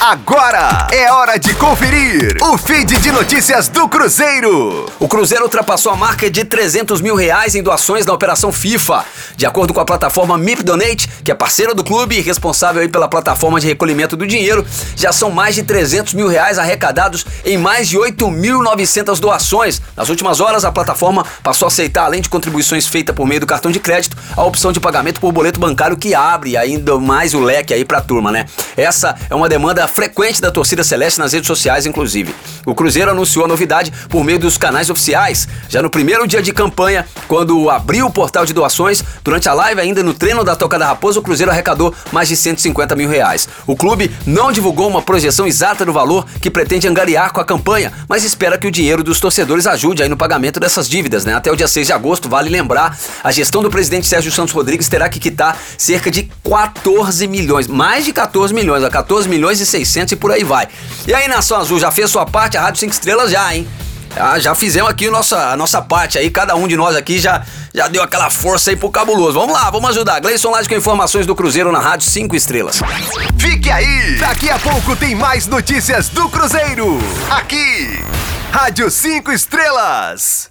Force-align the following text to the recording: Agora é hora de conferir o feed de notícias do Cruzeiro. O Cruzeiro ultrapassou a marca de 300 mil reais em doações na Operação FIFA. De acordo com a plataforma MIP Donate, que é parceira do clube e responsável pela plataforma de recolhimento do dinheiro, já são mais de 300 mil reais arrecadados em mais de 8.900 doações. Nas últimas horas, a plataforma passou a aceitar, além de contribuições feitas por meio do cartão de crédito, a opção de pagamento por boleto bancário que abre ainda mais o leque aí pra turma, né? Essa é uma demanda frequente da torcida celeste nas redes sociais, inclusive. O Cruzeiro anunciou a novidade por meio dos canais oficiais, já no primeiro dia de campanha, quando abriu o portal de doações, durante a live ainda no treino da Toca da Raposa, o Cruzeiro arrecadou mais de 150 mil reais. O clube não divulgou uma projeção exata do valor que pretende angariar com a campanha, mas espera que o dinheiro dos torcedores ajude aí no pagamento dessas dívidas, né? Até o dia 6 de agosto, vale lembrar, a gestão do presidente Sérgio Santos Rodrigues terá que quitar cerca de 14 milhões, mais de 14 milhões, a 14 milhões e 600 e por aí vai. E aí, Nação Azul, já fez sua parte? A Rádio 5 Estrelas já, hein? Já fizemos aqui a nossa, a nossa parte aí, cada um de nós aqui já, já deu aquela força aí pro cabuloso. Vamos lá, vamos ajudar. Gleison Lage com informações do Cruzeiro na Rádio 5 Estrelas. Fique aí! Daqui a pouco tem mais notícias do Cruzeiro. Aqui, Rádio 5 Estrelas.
Agora 0.00 0.88
é 0.90 1.12
hora 1.12 1.38
de 1.38 1.52
conferir 1.56 2.34
o 2.40 2.56
feed 2.56 2.96
de 3.00 3.12
notícias 3.12 3.68
do 3.68 3.86
Cruzeiro. 3.86 4.86
O 4.98 5.06
Cruzeiro 5.06 5.44
ultrapassou 5.44 5.92
a 5.92 5.96
marca 5.96 6.30
de 6.30 6.42
300 6.42 7.02
mil 7.02 7.14
reais 7.14 7.54
em 7.54 7.62
doações 7.62 8.06
na 8.06 8.14
Operação 8.14 8.50
FIFA. 8.50 9.04
De 9.36 9.44
acordo 9.44 9.74
com 9.74 9.80
a 9.80 9.84
plataforma 9.84 10.38
MIP 10.38 10.62
Donate, 10.62 11.06
que 11.22 11.30
é 11.30 11.34
parceira 11.34 11.74
do 11.74 11.84
clube 11.84 12.16
e 12.16 12.22
responsável 12.22 12.88
pela 12.88 13.08
plataforma 13.08 13.60
de 13.60 13.66
recolhimento 13.66 14.16
do 14.16 14.26
dinheiro, 14.26 14.66
já 14.96 15.12
são 15.12 15.30
mais 15.30 15.54
de 15.54 15.64
300 15.64 16.14
mil 16.14 16.28
reais 16.28 16.58
arrecadados 16.58 17.26
em 17.44 17.58
mais 17.58 17.86
de 17.86 17.98
8.900 17.98 19.20
doações. 19.20 19.82
Nas 19.94 20.08
últimas 20.08 20.40
horas, 20.40 20.64
a 20.64 20.72
plataforma 20.72 21.26
passou 21.42 21.66
a 21.66 21.68
aceitar, 21.68 22.04
além 22.04 22.22
de 22.22 22.30
contribuições 22.30 22.86
feitas 22.86 23.14
por 23.14 23.26
meio 23.26 23.40
do 23.40 23.46
cartão 23.46 23.70
de 23.70 23.78
crédito, 23.78 24.16
a 24.34 24.42
opção 24.44 24.72
de 24.72 24.80
pagamento 24.80 25.20
por 25.20 25.30
boleto 25.30 25.60
bancário 25.60 25.94
que 25.94 26.14
abre 26.14 26.56
ainda 26.56 26.98
mais 26.98 27.34
o 27.34 27.40
leque 27.40 27.74
aí 27.74 27.84
pra 27.84 28.00
turma, 28.00 28.32
né? 28.32 28.46
Essa 28.78 29.14
é 29.28 29.34
uma 29.34 29.46
demanda 29.46 29.89
frequente 29.90 30.40
da 30.40 30.50
torcida 30.50 30.82
celeste 30.82 31.18
nas 31.18 31.32
redes 31.32 31.46
sociais, 31.46 31.84
inclusive. 31.84 32.34
O 32.64 32.74
Cruzeiro 32.74 33.10
anunciou 33.10 33.44
a 33.44 33.48
novidade 33.48 33.92
por 34.08 34.24
meio 34.24 34.38
dos 34.38 34.56
canais 34.56 34.88
oficiais, 34.88 35.48
já 35.68 35.82
no 35.82 35.90
primeiro 35.90 36.26
dia 36.26 36.40
de 36.40 36.52
campanha, 36.52 37.06
quando 37.26 37.68
abriu 37.68 38.06
o 38.06 38.10
portal 38.10 38.46
de 38.46 38.52
doações, 38.52 39.02
durante 39.24 39.48
a 39.48 39.52
live 39.52 39.80
ainda 39.80 40.02
no 40.02 40.14
treino 40.14 40.44
da 40.44 40.54
Toca 40.54 40.78
da 40.78 40.86
Raposa, 40.86 41.18
o 41.18 41.22
Cruzeiro 41.22 41.50
arrecadou 41.50 41.94
mais 42.12 42.28
de 42.28 42.36
150 42.36 42.94
mil 42.94 43.08
reais. 43.08 43.48
O 43.66 43.76
clube 43.76 44.10
não 44.26 44.52
divulgou 44.52 44.88
uma 44.88 45.02
projeção 45.02 45.46
exata 45.46 45.84
do 45.84 45.92
valor 45.92 46.24
que 46.40 46.50
pretende 46.50 46.86
angariar 46.86 47.32
com 47.32 47.40
a 47.40 47.44
campanha, 47.44 47.92
mas 48.08 48.24
espera 48.24 48.56
que 48.56 48.66
o 48.66 48.70
dinheiro 48.70 49.02
dos 49.02 49.20
torcedores 49.20 49.66
ajude 49.66 50.02
aí 50.02 50.08
no 50.08 50.16
pagamento 50.16 50.60
dessas 50.60 50.88
dívidas, 50.88 51.24
né? 51.24 51.34
Até 51.34 51.50
o 51.50 51.56
dia 51.56 51.68
6 51.68 51.88
de 51.88 51.92
agosto, 51.92 52.28
vale 52.28 52.48
lembrar, 52.48 52.96
a 53.22 53.30
gestão 53.30 53.62
do 53.62 53.70
presidente 53.70 54.06
Sérgio 54.06 54.30
Santos 54.30 54.54
Rodrigues 54.54 54.88
terá 54.88 55.08
que 55.08 55.18
quitar 55.18 55.58
cerca 55.76 56.10
de 56.10 56.30
14 56.48 57.26
milhões, 57.26 57.66
mais 57.66 58.04
de 58.04 58.12
14 58.12 58.54
milhões, 58.54 58.84
a 58.84 58.90
14 58.90 59.28
milhões 59.28 59.60
e 59.60 59.66
600 59.66 59.79
e 60.12 60.16
por 60.16 60.32
aí 60.32 60.44
vai. 60.44 60.68
E 61.06 61.14
aí, 61.14 61.28
Nação 61.28 61.58
Azul, 61.58 61.78
já 61.78 61.90
fez 61.90 62.10
sua 62.10 62.26
parte? 62.26 62.56
A 62.56 62.62
Rádio 62.62 62.80
5 62.80 62.92
Estrelas 62.92 63.30
já, 63.30 63.54
hein? 63.54 63.66
Já 64.40 64.54
fizemos 64.56 64.90
aqui 64.90 65.06
a 65.06 65.10
nossa, 65.10 65.52
a 65.52 65.56
nossa 65.56 65.80
parte 65.80 66.18
aí, 66.18 66.30
cada 66.30 66.56
um 66.56 66.66
de 66.66 66.76
nós 66.76 66.96
aqui 66.96 67.18
já, 67.18 67.44
já 67.72 67.86
deu 67.86 68.02
aquela 68.02 68.28
força 68.28 68.70
aí 68.70 68.76
pro 68.76 68.90
cabuloso. 68.90 69.38
Vamos 69.38 69.54
lá, 69.54 69.70
vamos 69.70 69.90
ajudar. 69.90 70.20
Gleison 70.20 70.50
Lage 70.50 70.68
com 70.68 70.74
informações 70.74 71.26
do 71.26 71.34
Cruzeiro 71.34 71.70
na 71.70 71.78
Rádio 71.78 72.10
5 72.10 72.34
Estrelas. 72.34 72.80
Fique 73.38 73.70
aí! 73.70 74.18
Daqui 74.18 74.50
a 74.50 74.58
pouco 74.58 74.96
tem 74.96 75.14
mais 75.14 75.46
notícias 75.46 76.08
do 76.08 76.28
Cruzeiro. 76.28 76.98
Aqui, 77.30 78.02
Rádio 78.50 78.90
5 78.90 79.30
Estrelas. 79.30 80.49